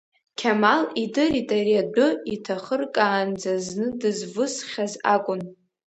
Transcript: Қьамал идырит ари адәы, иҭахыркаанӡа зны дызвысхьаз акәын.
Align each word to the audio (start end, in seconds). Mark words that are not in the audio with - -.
Қьамал 0.39 0.83
идырит 1.03 1.49
ари 1.57 1.75
адәы, 1.81 2.07
иҭахыркаанӡа 2.33 3.53
зны 3.67 3.87
дызвысхьаз 3.99 4.93
акәын. 5.13 5.41